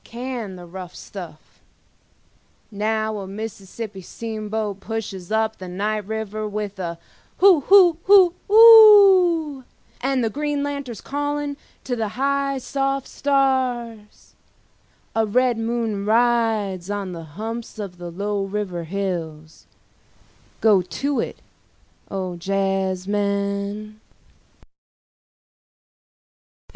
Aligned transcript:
Can 0.03 0.55
the 0.55 0.65
rough 0.65 0.95
stuff… 0.95 1.59
now 2.71 3.19
a 3.19 3.27
Mississippi 3.27 4.01
steamboat 4.01 4.79
pushes 4.79 5.31
up 5.31 5.59
the 5.59 5.67
night 5.67 6.07
river 6.07 6.47
with 6.49 6.79
a 6.79 6.97
hoo 7.37 7.59
hoo 7.59 7.97
hoo 8.05 8.33
oo… 8.49 9.63
and 10.01 10.23
the 10.23 10.31
green 10.31 10.63
lanterns 10.63 11.01
calling 11.01 11.55
to 11.83 11.95
the 11.95 12.07
high 12.17 12.57
soft 12.57 13.07
stars… 13.07 14.33
a 15.15 15.27
red 15.27 15.59
moon 15.59 16.03
rides 16.03 16.89
on 16.89 17.11
the 17.11 17.23
humps 17.37 17.77
of 17.77 17.99
the 17.99 18.09
low 18.09 18.43
river 18.45 18.85
hills… 18.85 19.67
go 20.61 20.81
to 20.81 21.19
it, 21.19 21.37
O 22.09 22.37
jazzmen. 22.39 23.99